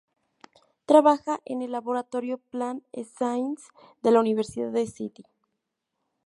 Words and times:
Trabaja 0.87 1.41
en 1.45 1.61
el 1.61 1.73
Laboratorio 1.73 2.39
Plant 2.39 2.83
Science 2.95 3.65
de 4.01 4.09
la 4.09 4.19
Universidad 4.19 4.71
de 4.71 4.81
St. 4.81 5.23